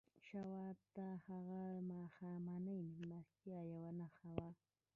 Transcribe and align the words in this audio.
شواب 0.27 0.77
ته 0.95 1.05
هغه 1.27 1.61
ماښامنۍ 1.91 2.79
مېلمستیا 2.97 3.59
یوه 3.73 3.91
نښه 3.99 4.29
وه 4.37 4.49